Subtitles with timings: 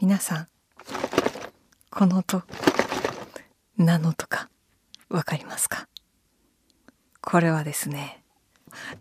[0.00, 0.46] 皆さん
[1.90, 2.42] この音
[3.76, 4.48] 何のとか
[5.10, 5.88] わかりますか？
[7.20, 8.22] これはですね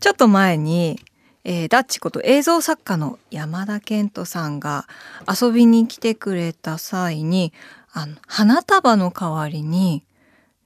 [0.01, 0.99] ちょっと前に、
[1.45, 4.87] えー、ダッチこと映像作家の山田健人さんが
[5.25, 7.53] 遊びに来てくれた際に
[7.93, 10.03] あの花束の代わりに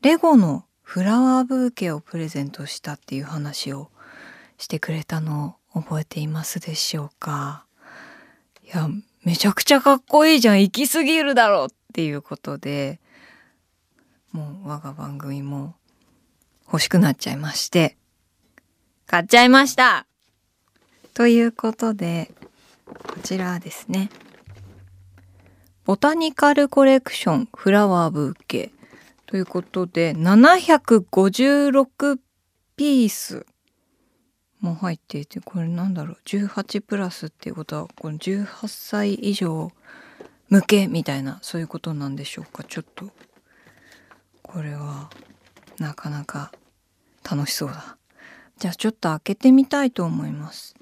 [0.02, 3.92] レゴのフラワーブーケをプレゼントしたっていう話を
[4.58, 7.66] してくれたのを覚えていますでしょうか？
[8.64, 8.90] いや
[9.24, 13.00] めちゃくちゃかっこいいじゃん行き過ぎるだろっていうことで
[14.32, 15.76] もう我が番組も
[16.66, 17.98] 欲しくなっちゃいまして
[19.06, 20.08] 買っちゃいました。
[21.14, 22.32] ということで
[22.86, 24.10] こちらですね。
[25.86, 28.72] ボタニカルコレクションフラワーブーケ。
[29.28, 32.20] ということで756
[32.76, 33.46] ピース
[34.64, 36.18] も入っていてこれなんだろう。
[36.26, 39.72] 18プラスっていうことはこの18歳以上
[40.50, 42.64] 向けみたいなそういうことなんでしょうか？
[42.64, 43.12] ちょっと。
[44.42, 45.10] これは
[45.80, 46.52] なかなか
[47.30, 47.98] 楽しそうだ。
[48.58, 50.76] じゃあちょっと開けてみたいと思います。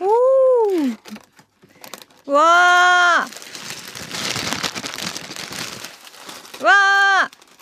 [0.00, 2.30] おー。
[2.30, 6.64] わー。
[6.64, 6.70] わ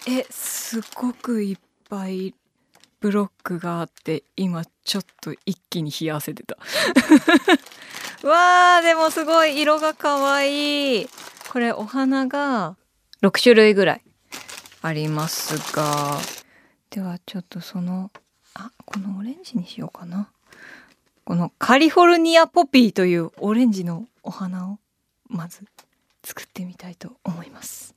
[0.06, 0.20] ー。
[0.20, 1.56] えすごくいっ
[1.88, 2.34] ぱい
[3.02, 6.56] ブロックがあって今ちょっと一気に冷や汗出た。
[8.26, 11.02] わーでもすごい色がかわい。
[11.02, 11.08] い
[11.50, 12.76] これお花が
[13.22, 14.02] 6種類ぐらい
[14.82, 16.16] ありますが。
[16.90, 18.12] ではちょっとその
[18.54, 20.30] あこのオレンジにしようかな。
[21.24, 24.78] このカリフォルニアポピーというオレンジのお花を
[25.26, 25.66] まず
[26.22, 27.96] 作ってみたいと思います。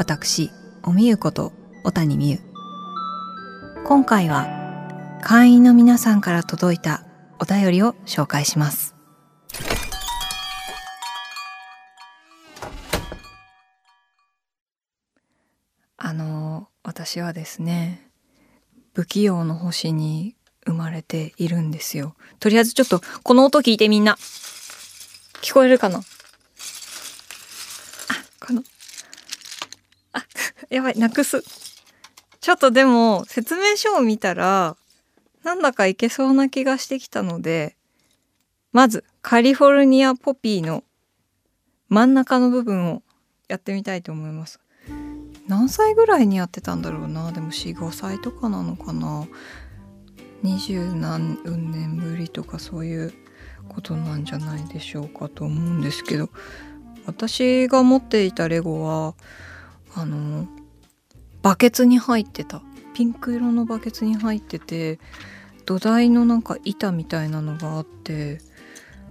[0.00, 0.50] 私、
[0.82, 1.52] おみゆこと
[1.84, 2.38] 小谷美優。
[3.84, 4.48] 今回は
[5.22, 7.04] 会員の皆さんから届いた
[7.38, 8.94] お便りを紹介します。
[15.98, 18.08] あの、私はですね、
[18.94, 20.34] 不器用の星に
[20.64, 22.16] 生まれているんですよ。
[22.38, 24.16] とりあえずちょっとこの音聞いてみんな。
[25.42, 25.98] 聞こえるかな？
[25.98, 26.02] あ、
[28.46, 28.62] この、
[30.70, 31.42] やばい、なくす。
[32.40, 34.76] ちょっとでも、説明書を見たら、
[35.42, 37.76] なんだかいけそうな気がしてきたので、
[38.72, 40.84] まず、カリフォルニアポピーの
[41.88, 43.02] 真ん中の部分を
[43.48, 44.60] やってみたいと思います。
[45.48, 47.32] 何歳ぐらいにやってたんだろうな？
[47.32, 49.26] でも4、5歳とかなのかな？
[50.42, 53.12] 二十何年ぶりとかそういう
[53.68, 56.30] ことなんじゃないでしょうかと思うんですけど
[57.04, 59.14] 私が持っていたレゴは
[59.94, 60.46] あの
[61.42, 62.62] バケツに入ってた。
[62.94, 64.98] ピンク色のバケツに入ってて
[65.64, 68.40] 土台のなんか板みたいなのがあって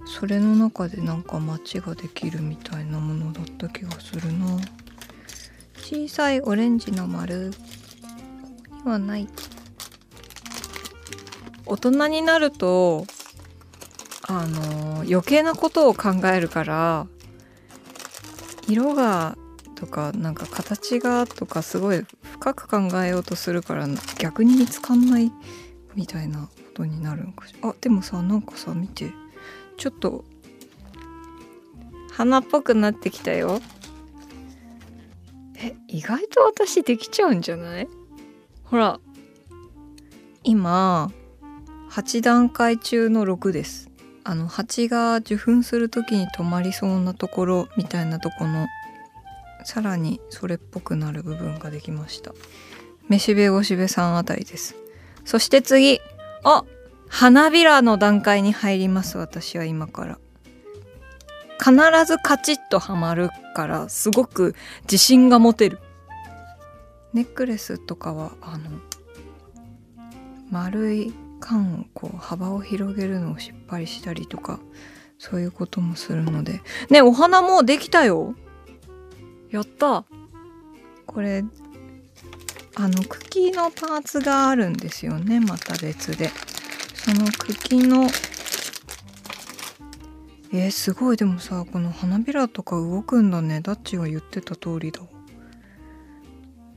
[0.04, 4.46] それの中でなんか街ができるみたいなものだった気がするな。
[5.76, 7.52] 小さいオレンジの丸。
[8.84, 9.28] にはない。
[11.66, 13.06] 大人になると
[14.28, 17.06] あの余計なことを考えるから
[18.66, 19.36] 色が
[19.76, 22.04] とかなんか形がとかすごい
[22.40, 23.86] 深く考えようとするから
[24.18, 25.30] 逆に見つかんない
[25.94, 27.68] みたいなことになるのかしら。
[27.68, 29.10] あでもさなんかさ見て。
[29.76, 30.24] ちょっと
[32.12, 33.60] 花っぽくなってきたよ。
[35.56, 37.88] え意外と私できちゃうんじゃない？
[38.64, 39.00] ほら。
[40.42, 41.10] 今
[41.90, 43.90] 8段階中の6です。
[44.24, 48.66] あの蜂が受粉する時に止まりそうなところみたいなとこの
[49.64, 52.32] さらにそれっぽくなる部分ができました。
[53.08, 54.76] めしべごしべさんあたりです。
[55.24, 56.00] そして次。
[56.44, 56.64] あ
[57.08, 59.18] 花びらの段階に入ります。
[59.18, 60.18] 私は今から。
[61.58, 61.74] 必
[62.06, 64.54] ずカチッとはまるからすごく
[64.84, 65.78] 自信が持てる。
[67.12, 68.70] ネックレスとかはあの
[70.50, 74.60] 丸い缶をこう幅を広げるのをしっぱりしたりとか
[75.18, 76.62] そういうこともするので。
[76.88, 78.34] ねお花もできたよ。
[79.50, 80.04] やった。
[81.06, 81.44] これ
[82.76, 85.40] あの茎のパーツがあるんですよね。
[85.40, 86.30] また別で。
[86.94, 88.08] その茎の
[90.52, 91.16] えー、すごい。
[91.16, 93.60] でもさこの花びらとか動くんだね。
[93.60, 95.00] ダッチが言ってた通りだ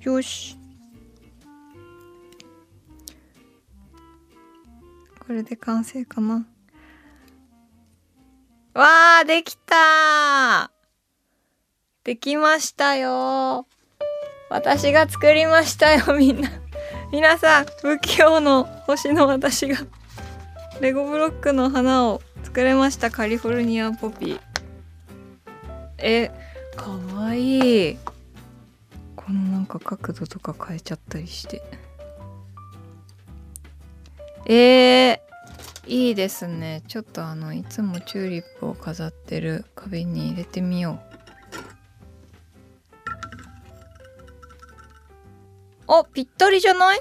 [0.01, 0.57] よし。
[5.25, 6.45] これで完成かな。
[8.73, 10.72] わーできた
[12.03, 13.65] できましたよ。
[14.49, 16.49] 私が作りましたよみんな。
[17.13, 19.77] 皆さん不器用の星の私が
[20.81, 24.39] レゴブロックの花を作れましたカリフォルニアポピー。
[25.97, 26.29] え
[26.75, 27.97] かわいい。
[29.15, 31.63] このなんか角度とか変えちゃったりして。
[34.45, 35.19] えー、
[35.87, 36.83] いいですね。
[36.89, 41.12] ちょっとあのいつもチューリップを飾ってる壁に入れてみよう。
[45.95, 46.99] おぴったりじゃない？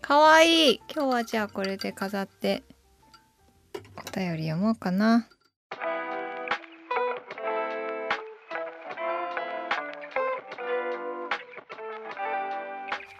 [0.00, 0.80] かわいい。
[0.90, 2.62] 今日はじゃあこれで飾って。
[3.94, 5.28] お便り読もうかな。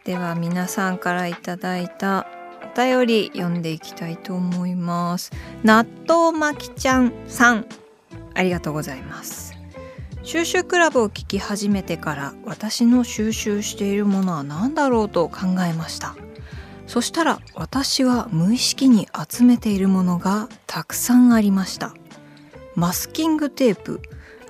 [0.07, 2.27] では皆さんからいただいた
[2.75, 5.31] お便り読んでいきたいと思います。
[5.63, 7.67] 納豆巻きちゃんさん
[8.33, 9.46] ありがとうございます。
[10.27, 16.17] 収集クラブを聞き始めてから私の収集しているものは何だろうと考えました。
[16.89, 21.95] そしたら私は無意識に集めているものがたくさんありました。
[22.75, 24.03] マスキングテープ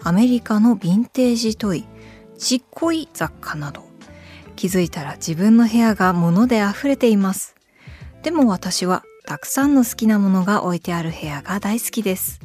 [0.03, 1.85] アメリカのヴィンテージトイ
[2.39, 3.85] ちっこい雑貨など。
[4.57, 7.55] 気づいたら自分の部屋が物で溢れています。
[8.23, 12.41] でも私はたくさんの好きなものが置いてある部屋が大好きです。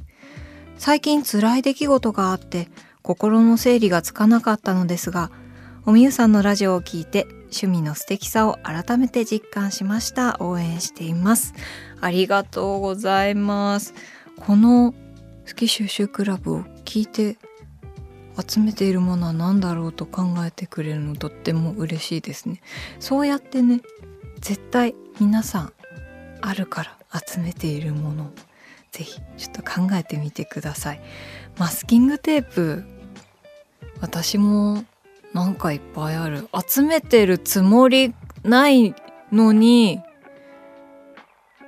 [0.77, 2.67] 最近辛い出来事があって
[3.01, 5.31] 心の整理がつかなかったのですが
[5.85, 10.37] おみゆさんのラジオを聞いて趣味の素敵さを改めて実感しました。
[10.39, 11.53] 応援しています。
[11.99, 13.93] ありがとうございます。
[14.37, 14.93] この
[15.47, 17.37] 好き収集クラブを聞いて
[18.47, 22.61] 集めているものは何だろうと考えてくれるのとっても嬉しいですね。
[22.99, 23.81] そうやってね
[24.39, 25.73] 絶対皆さん
[26.41, 28.31] あるから集めているもの。
[28.91, 31.01] ぜひちょっと考えてみてください。
[31.57, 32.83] マスキングテープ
[34.01, 34.83] 私も
[35.33, 36.47] なんかいっぱいある。
[36.67, 38.93] 集めてるつもりない
[39.31, 40.01] のに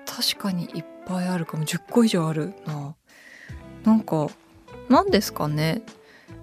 [0.06, 1.66] 確かにいっぱいあるかも。
[1.66, 2.96] 10個以上あるな。
[3.84, 4.28] なんか
[4.90, 5.82] 何ですかね。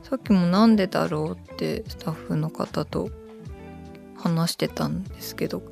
[0.03, 3.11] さっきもなんでだろうってスタッフの方と
[4.17, 5.63] 話してたんですけど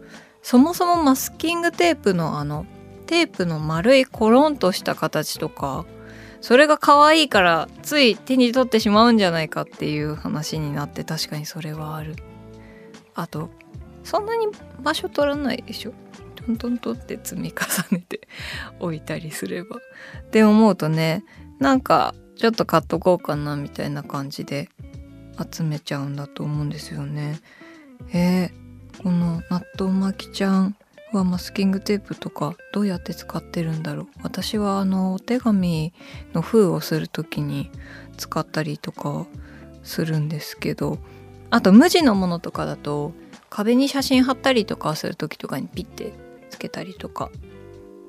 [0.43, 2.67] そもそもマスキングテープのあの
[3.09, 5.87] テープの丸いコロンとした形とか
[6.43, 12.15] それが可愛いからつい手に取ってしまうんじゃないかっていう話になって確かにそれはある。
[13.15, 13.51] あと
[14.05, 14.47] そんなに
[14.81, 15.93] 場所取らないでしょ？
[16.37, 18.29] トントントンって積み重ねて
[18.79, 19.77] 置いたりすれば。
[19.77, 21.25] って思うとね
[21.59, 24.69] なんかちょっと買っとこうかなみたいな感じで
[25.53, 27.41] 集めちゃうんだと思うんですよね。
[28.13, 30.77] えー、この納豆巻きちゃん
[31.13, 34.07] はマスキングテープとかどうやって使ってるんだろう。
[34.23, 35.93] 私はあのお手紙
[36.35, 37.71] の封をする時に
[38.17, 39.27] 使ったりとか
[39.83, 40.99] するんですけど
[41.51, 43.13] あと無地のものとかだと
[43.49, 46.13] 壁に写真貼ったりとかする時とかにピッて
[46.51, 47.31] つけたりとか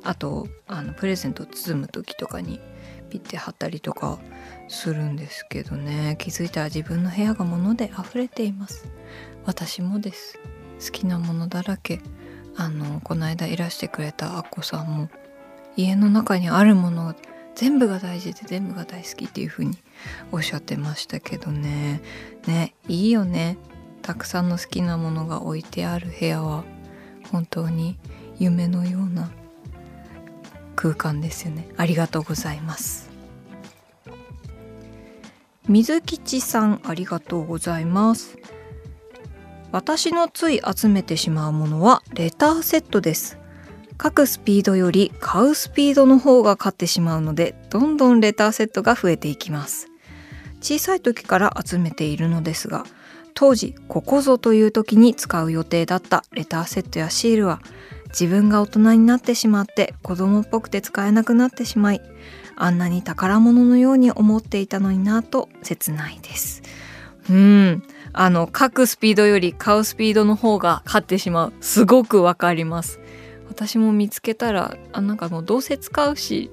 [0.04, 2.60] あとあのプレゼント包む時とかに
[3.10, 4.20] ピッて貼ったりとか
[4.68, 6.16] するんですけどね。
[6.20, 8.88] 気づいたら自分の部屋が物で溢れています。
[9.46, 10.40] 私もです。
[10.80, 12.02] 好きなものだらけ。
[12.60, 15.10] あのこの間いらしてくれたアッコさんも
[15.78, 17.16] 家の中にあるもの
[17.56, 19.78] 全部が大事で全部が大好きっていう風に
[20.34, 22.02] おっしゃってましたけどね。
[22.48, 23.58] ねいいよね。
[24.02, 26.66] たくさんの好きなものが置いてある部屋は
[27.32, 27.98] 本当に
[28.40, 29.32] 夢のような
[30.76, 31.66] 空間ですよね。
[31.78, 33.10] ありがとうございます。
[35.70, 38.38] 水吉さんありがとうございます。
[39.72, 43.38] 私のつい集めてしまうものはレターセットです。
[44.02, 49.88] 書くスピードより買うスピードの方が勝ってしまうのでどんどんレターセットが増えていきます。
[50.62, 52.86] 小さい時から集めているのですが
[53.34, 57.62] 当時ここぞという時に使う予定だったレターセットやシールは
[58.08, 62.02] 自分が大人になってしまって子供っぽくて使えなくなってしまい
[62.56, 66.62] あんなに宝物のように思っていたのになと切ないです。
[67.30, 67.84] うん。
[68.22, 71.54] あの書くスピードより買うスピードの方が勝ってしまう。
[71.62, 73.00] すごくわかります。
[73.48, 76.52] 私も見つけたらあなんかもうどうせ使うし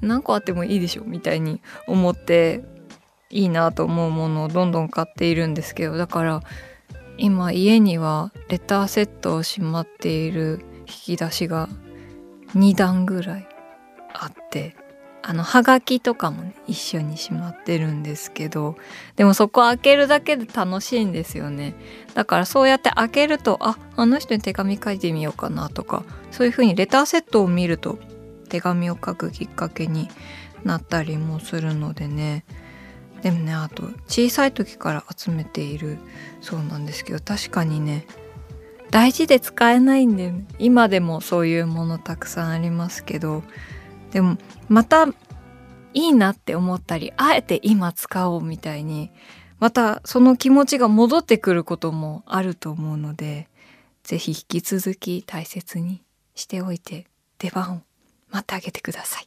[0.00, 2.64] 何個あってもいいでしょみたいに思って
[3.28, 6.40] いいなと思うものをどんどん買っているんですけどだから
[7.18, 11.68] 今家にはレターセットをしまっている引き出しが
[12.54, 13.48] 2段ぐらい
[14.14, 14.74] あって
[15.26, 18.76] あのはがきとかもね一緒にしまってるんですけど
[19.16, 21.74] でもそこ開けるだけで楽しいんですよね。
[22.12, 27.98] だからそうやって開けるとああの人に手紙書いてみようかなとかそういう風にレターセットを見ると
[28.50, 30.10] 手紙を書くきっかけに
[30.62, 32.44] なったりもするのでね。
[33.22, 35.96] でもねあと小さい時から集めている
[36.42, 38.06] そうなんですけど確かにね
[38.90, 43.42] 大事で使えないんで、今でもそういうものたくさんありますけど
[44.14, 45.12] でもまたい
[45.92, 49.10] いなって思ったりあえて今使おうみたいに
[49.58, 53.48] またその気持ちが戻ってくることもあると思うので
[54.04, 56.04] 是非引き続き大切に
[56.36, 57.80] しておいて出番を
[58.30, 59.26] 待ってあげてください。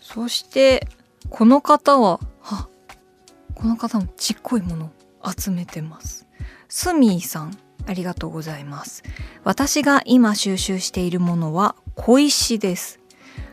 [0.00, 0.88] そして
[1.28, 2.66] この方はは
[3.54, 4.90] この方もちっこいもの
[5.38, 6.26] 集めてます。
[6.70, 9.02] スミーさんありがとうございます。
[9.44, 13.00] 私が今収集しているものは小石です。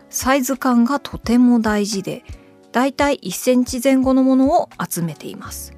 [0.10, 2.24] サイズ感がとても大事で
[2.72, 5.74] だいたい1センチ前後のものを集めています。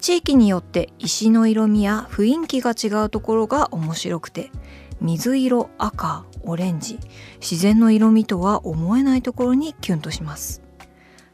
[0.00, 4.50] 地域によって石の色味や雰囲気が違うところが面白くて
[5.00, 6.98] 水色赤オレンジ
[7.40, 10.62] 自然の色味とは思えないところにキュンとします。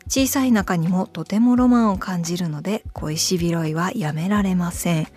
[0.07, 5.09] 小さい中にもとてもロマンを感じるので小石拾いはやめられません。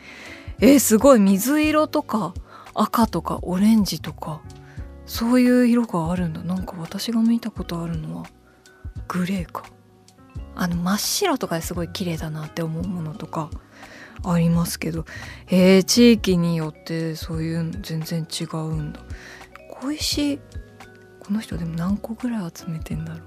[0.59, 1.19] えー、すごい。
[1.19, 2.33] 水色とか
[2.73, 4.41] 赤とかオレンジとか
[5.05, 6.41] そういう色があるんだ。
[6.43, 8.25] なんか私が見たことあるのは
[9.07, 9.63] グレーか。
[10.55, 13.51] あの真っ白とかですごい綺麗だなって思うものとか
[14.23, 15.05] ありますけど。
[15.47, 18.99] えー、地域によってそういう全然違うんだ。
[19.81, 20.39] 小石
[21.19, 23.21] この人でも何個ぐらい集めてんだろう。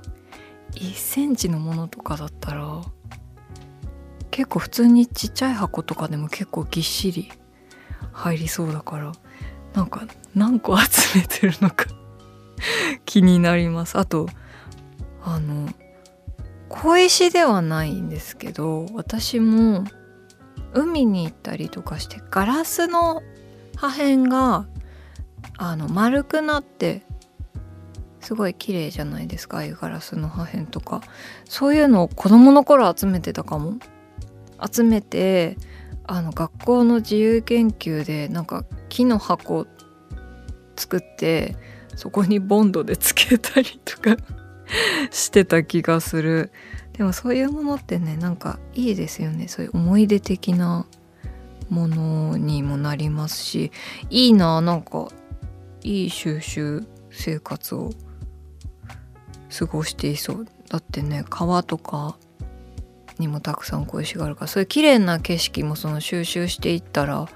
[0.75, 2.83] 1センチのものとかだったら
[4.31, 7.31] 結構普通にちっちゃい箱とかでも結構ぎっしり
[8.13, 9.13] 入りそうだから
[9.75, 11.87] なんか何個集めてるのか
[13.05, 13.99] 気になります。
[13.99, 14.29] あと
[15.23, 15.69] あの
[16.69, 19.85] 小石ではないんですけど私も
[20.73, 23.23] 海に行ったりとかしてガラスの
[23.77, 24.67] 破片が
[25.59, 27.03] あの丸くなって
[28.21, 29.59] すごい綺麗じゃないですか。
[29.59, 31.01] ああいうガラスの破片とか。
[31.47, 33.75] そういうのを子供の頃集めてたかも。
[34.71, 35.57] 集めて
[36.05, 39.67] あの学校の自由研究でなんか木の箱
[40.77, 41.57] 作って
[41.95, 44.17] そこにボンドでつけたりとか
[45.11, 46.51] してた気がする。
[46.95, 49.49] でもそういうものってねなんかいいですよね。
[49.49, 50.87] そういう思い出的な
[51.69, 53.71] ものにもなりますし
[54.11, 55.09] いいななんか
[55.83, 57.91] いい収集生活を
[59.57, 60.47] 過ごしていそう。
[60.69, 62.17] だってね川とか
[63.21, 67.29] にもたくさん小石があるからそういう綺麗な景色もその収集していったら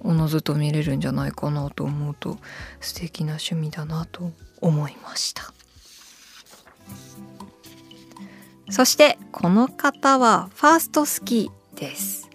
[0.00, 2.38] おのずと見れるんじゃないかなと思うと
[2.80, 5.52] 素敵な趣味だなと思いました。
[8.70, 12.30] そしてこの方はファーストスキーです。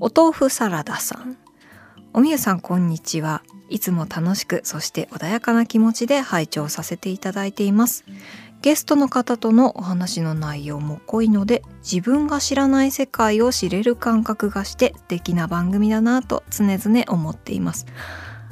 [0.00, 1.36] お豆腐サラダさん。
[2.14, 3.42] おみゆさんこんにちは。
[3.68, 8.04] いつも楽しくそして穏やかな気持ちで拝聴させていただいています。
[8.62, 17.86] ゲストの方とのお話の内容も濃いので自分が知らない世界を知れる感覚がして素敵な番組だなと常々思っています。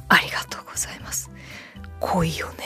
[0.08, 1.30] ありがとうございます。
[2.00, 2.64] 濃いよね。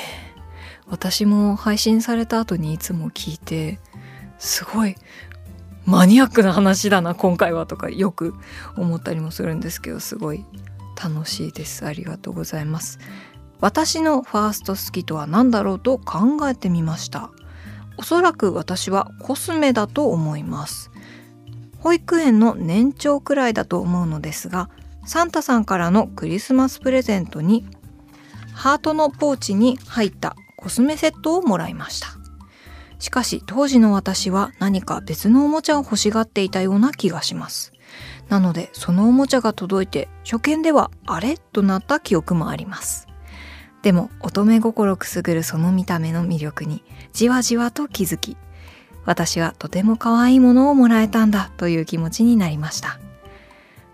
[0.86, 3.78] 私も配信された後にいつも聞いて
[4.38, 4.96] すごい
[5.84, 8.34] マニアックな話だな今回はとかよく
[8.76, 10.46] 思ったりもするんですけどすごい
[11.02, 11.84] 楽しいです。
[11.84, 12.98] ありがとうございます。
[13.64, 17.30] 私のファースト好きとは何だろうと考えてみました。
[17.96, 20.90] おそらく私はコスメだと思います。
[21.78, 24.68] 保育園の年長くらいだと思うのですが
[25.06, 27.66] サンタさんからのクリスマスプレゼントに
[28.52, 32.08] ハートのポーチに入ったコスメセットをもらいました。
[32.98, 37.72] しかし当時の私は何か別のおもちゃを欲しがっていたような気がします。
[38.28, 41.38] なのでそのおもちゃが届いて初見ではあれ？
[41.38, 43.08] となった記憶もあります。
[43.84, 48.38] でも乙女心くすぐるその見た目の魅力にじわじわと気づき
[49.04, 52.98] 私はとても可愛いものをもらえたんだという気持ちになりました。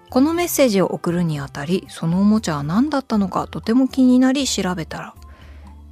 [0.08, 5.14] このメッセージを送るにあたりそのおもちゃは何だったのかとても気になり調べたら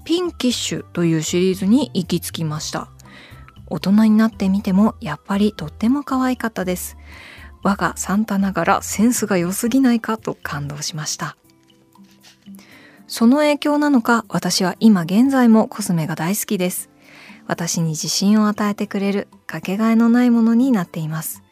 [0.04, 2.88] ピンキッシュというシリーズに行き着きました。
[3.66, 6.96] 大人になってみてもやっぱりとっても可愛かったです。
[7.64, 11.36] 我がサンタながらセンスが良すぎないかと感動しました。
[13.08, 16.90] その影響なのか私は今現在もコスメが大好きです。
[17.46, 21.42] 私に自信を与えてくれるかけがえのないものになっています。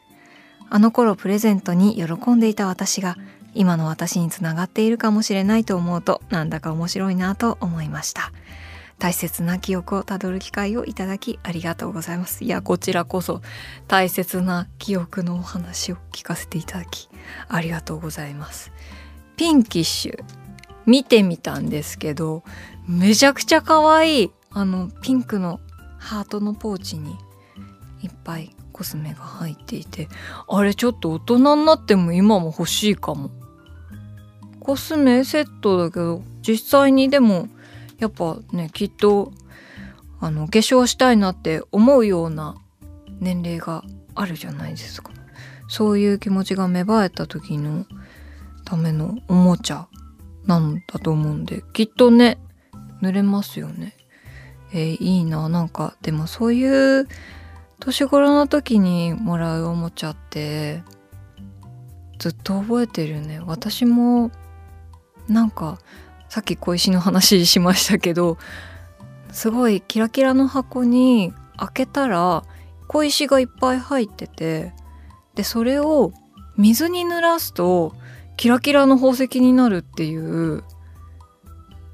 [0.69, 3.17] あの頃プレゼントに喜んでいた私が
[3.53, 8.31] 今の私につながっているかもしれないと思うとなんだか面白いなと思いました
[8.99, 13.41] 大切な記憶をたどる機会をいただきありがとうございますいやこちらこそ
[13.87, 17.09] 大切な記憶のお話を聞かせていただき
[17.47, 18.71] ありがとうございます
[19.37, 20.23] ピンキッシュ
[20.87, 22.43] 見てみたんですけど
[22.87, 25.59] めちゃくちゃ可愛いあのピンクの
[25.99, 27.15] ハートのポーチに
[28.01, 30.07] いっぱいコスメが入っていて
[30.47, 33.29] あれちょっと大人になっても今も欲しいかも。
[34.59, 37.47] コスメセットだけど実際にでも
[37.99, 39.31] やっぱねきっと
[40.19, 42.55] あの化粧したいなって思うような
[43.19, 45.11] 年齢があるじゃないですか。
[45.69, 47.85] そういう気持ちが芽生えた時の
[48.65, 49.87] ためのおもちゃ
[50.47, 52.39] なんだと思うんできっとね
[53.01, 53.93] 濡れますよね。
[54.73, 55.47] えー、いいな。
[55.49, 57.07] なんかでもそういう
[57.79, 60.83] 年頃の時にもらうおもちゃって
[62.17, 63.39] ずっと覚えてるね。
[63.45, 64.31] 私も
[65.27, 65.79] なんか
[66.29, 68.37] さっき小石の話しましたけど
[69.31, 72.43] すごいキラキラの箱に開けたら
[72.87, 74.73] 小石がいっぱい入ってて
[75.35, 76.11] でそれを
[76.57, 77.93] 水に濡らすと
[78.37, 80.63] キラキラの宝石になるっていう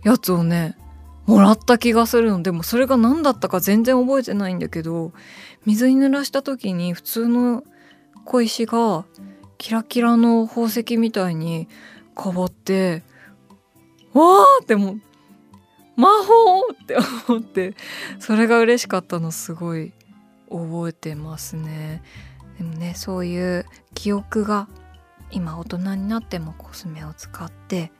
[0.03, 0.77] やつをね
[1.25, 2.41] もらった気がするの。
[2.41, 5.13] でもそれが何だったか全然覚えてないんだけど
[5.65, 7.63] 水に濡らした時に普通の
[8.25, 9.05] 小石が
[9.57, 11.69] キラキラの宝石みたいに
[12.21, 13.03] 変わって
[14.13, 14.97] わーっても
[15.95, 16.97] 魔法って
[17.29, 17.75] 思って
[18.19, 19.93] それが嬉しかったのすごい
[20.49, 22.03] 覚えてますね。
[22.57, 24.67] でもねそういう記憶が
[25.33, 27.91] 今大人になってもコスメを使って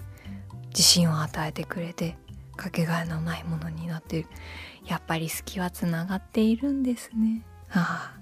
[0.69, 2.15] 自信を与えてくれて
[2.55, 4.27] かけがえのないものになってる。
[4.85, 7.43] やっぱり好きはつながっているんですね。
[7.71, 8.13] あ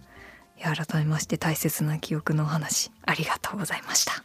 [0.64, 4.24] あ改めまして大切な記憶のお話ありがとうございました。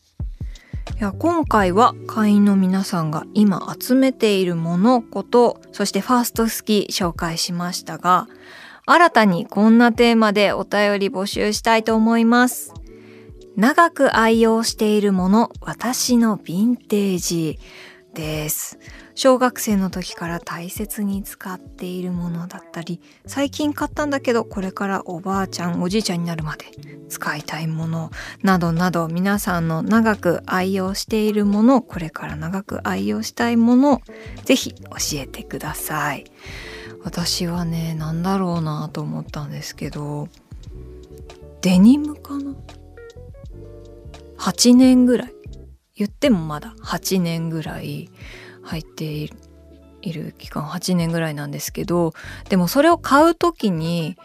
[0.96, 8.28] いや今回は会員の皆さんが今集めているものことそしてファースト好き紹介しましたが
[8.86, 12.75] 新たにこんなテーマでお便り募集したいと思います。
[13.56, 17.58] 長く愛用しているもの私のヴィンテージ
[18.12, 18.78] です。
[19.14, 26.66] 小学生の時から大切に使っているものだったり最近買ったんだけどこれからおばあちゃんおじいちゃんになるまで
[27.08, 28.10] 使いたいもの
[28.42, 34.02] などなど皆さんの長く愛用しているものこれから長く愛用したいもの
[34.44, 34.80] ぜひ教
[35.14, 36.24] えてください。
[37.02, 40.28] 私はね何だろうなと思ったんですけど
[41.62, 42.54] デニムかな？
[44.46, 45.34] 8年ぐらい
[45.96, 48.08] 言ってもまだ8年ぐらい
[48.62, 49.04] 入って
[50.02, 52.12] いる期間8年ぐらいなんですけど
[52.48, 54.16] でもそれを買う時に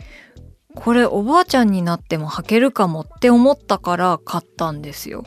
[0.75, 5.25] これおばあちゃんになっても履けるかもって思ったから買ったんですよ。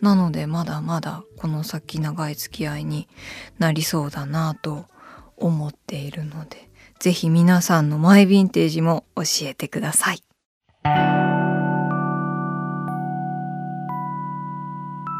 [0.00, 3.08] なのでまだまだこの先長い付き合いに
[3.58, 4.86] なりそうだなと
[5.36, 10.22] 思っているので是非皆さんのマイヴィンテージも教えてください。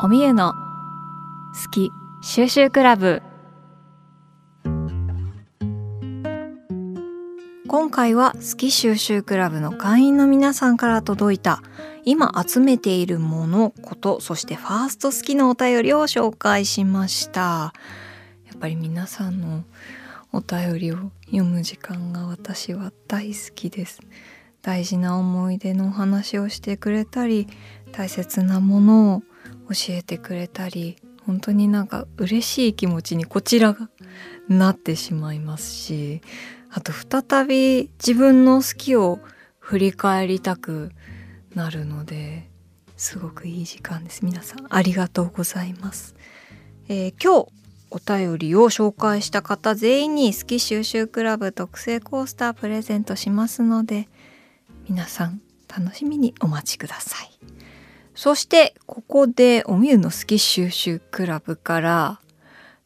[0.04, 0.54] おみゆの
[1.64, 3.22] 好き収集クラブ。
[7.68, 11.62] 今回は好き収集クラブの会員の皆さんから届いた
[12.04, 17.72] 今集めているものことそしてファースト好きのお便りを紹介しました。
[18.44, 19.62] やっぱり皆さんの
[20.32, 24.00] お便りを読む時間が私は大好きです。
[24.62, 27.46] 大事な思い出のお話をしてくれたり
[27.92, 29.22] 大切なものを
[29.72, 33.88] 教えてくれたり本当になんか嬉しい気持ちにこちらが
[34.48, 36.20] なってしまいますし
[36.70, 39.20] あと再び自分の好きを
[39.58, 40.92] 振り返りたく
[41.54, 42.48] なるので
[42.96, 44.24] すごくいい時間です。
[44.24, 46.14] 皆さんありがとうございます、
[46.88, 47.52] えー、今日
[47.90, 54.08] お便りを紹介した方全員に好き収集クラブ特製コースタープレゼントしますので
[54.88, 57.61] 皆さん楽しみにお待ちください。
[58.14, 62.20] そしてここでおみゆの好き収集クラブから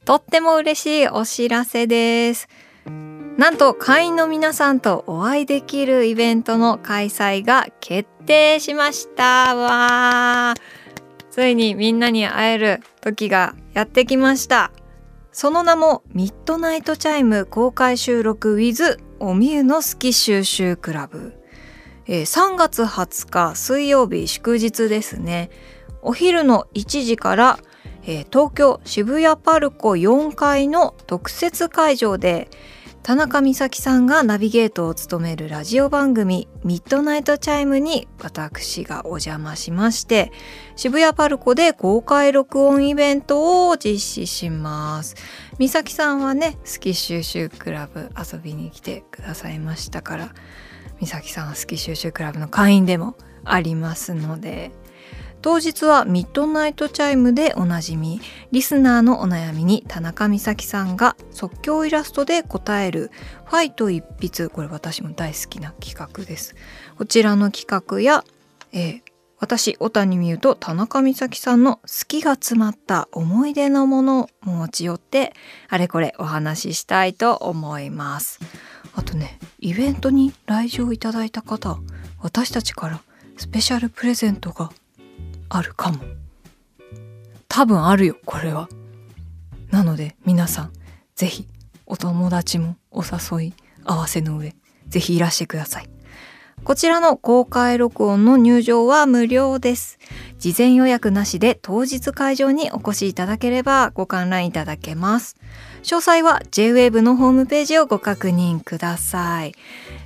[0.04, 2.48] とっても嬉しいお知らせです。
[3.36, 9.54] なんと会員の皆さんとお会いできるイベントの開催が決定しました。
[9.56, 10.54] わ
[11.30, 14.70] ついにみんなに会える時がやってきました。
[15.32, 21.35] その名もミッドナイトチャイム公開収録 with おみゆの好き収集クラブ。
[22.08, 25.50] えー、3月20日水曜日祝日ですね。
[26.02, 27.58] お昼の1時から、
[28.04, 32.48] えー、東京渋谷パルコ4階の特設会場で
[33.06, 40.32] 田中美咲さんがナビゲートを務めるラジオ番組ミッドナイトチャイムに私がお邪魔しまして
[40.74, 45.14] 渋谷パルコで公開録音イベントを実施します。
[45.58, 50.34] 美咲さんはね好き収集クラブ遊びに来てくださいましたから
[51.00, 54.70] 美咲さん好き収集クラブの会員でもありますので
[55.42, 63.12] 当日はミッドナイトチャイムでおなじみリスナーのお悩みに田中美咲さんが即興イラストで答える
[63.46, 66.56] 「ファイト一筆」これ私も大好きな企画です。
[66.98, 68.24] こちらの企画や、
[68.72, 69.02] え、
[69.38, 75.34] 私小谷美優と田中美咲さんの好きが詰まった思い出のものを持ち寄って
[75.68, 78.40] あれこれお話ししたいと思います。
[78.94, 81.80] あとねイベントに来場いただいた方
[82.20, 83.00] 私たちから
[83.36, 84.70] スペシャルプレゼントが
[85.48, 85.98] あるかも。
[87.48, 88.68] 多分あるよこれは。
[89.72, 90.72] なので皆さん
[91.16, 91.48] 是非
[91.84, 94.54] お友達もお誘い合わせの上
[94.88, 95.95] 是非いらしてください。
[96.64, 99.98] こちらの公開録音の入場は無料です。
[100.38, 105.36] 事前予約なしで当日会場にお越しいただければご観覧いただけます。
[105.82, 109.54] 詳細は JWAVE のホームページをご確認ください。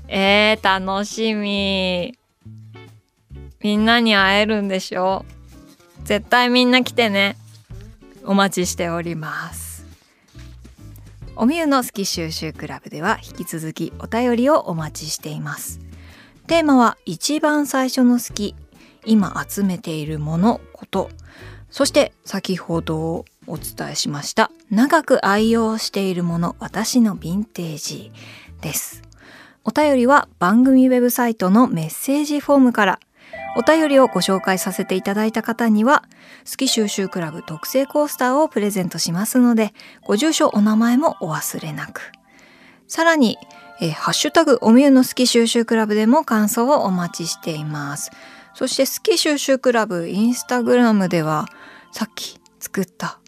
[0.08, 2.18] えー、楽しみ。
[3.60, 5.24] みんなに会えるんでしょ？
[6.04, 7.36] 絶対みんな来てね。
[8.24, 9.70] お待ちしております。
[11.36, 15.80] おみゆの好き収集クラブでは引き続きお便りをお待ちしています
[16.50, 18.56] テーマは一番最初の好き。
[19.06, 21.08] 今集めているものこと。
[21.70, 24.50] そして先ほどお伝えしました。
[24.68, 28.10] 長く愛用しているもの私のヴィンテージ
[28.62, 29.02] です。
[29.62, 33.00] お便りは番組ウェブサイトのメッセージフォームから。
[33.56, 36.02] お便りをご紹介させていただいた方には、
[36.50, 42.10] 好き収集クラブ特製コースターをプレゼントしますので、ご住所、お名前もお忘れなく。
[42.88, 43.38] さらに、
[43.80, 48.10] えー、ハッシュタグおみゆの好き収集クラブでも感想をお待ちしています。
[48.54, 51.46] そして好き収集クラブインスタグラムでは、
[51.92, 53.18] さっき作った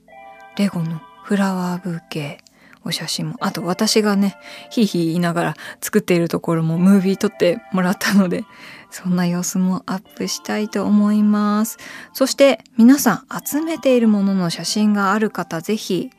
[0.56, 2.44] レゴのフラワーブーケ
[2.84, 4.36] お写真も、あと私がね、
[4.70, 8.44] ひいひい言いながら作っているところもムービー撮ってもらったので、
[8.90, 11.78] そんな様子もアップしたいと思います。
[12.12, 16.10] そして皆さん集めているものの写真がある方、ぜひ、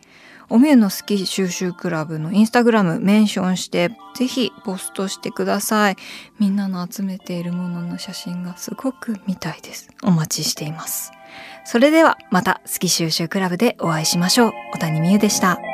[0.49, 5.95] おみゆの好き収集クラブのインスタグラムメンションして、ぜひポストしてください。
[6.39, 9.89] みんなの集めているものの写真がすごく見たいです。
[10.03, 11.11] お待ちしています。
[11.65, 14.51] それではまた好き収集クラブでお会いしましょう。
[14.73, 15.72] 小谷美優でした。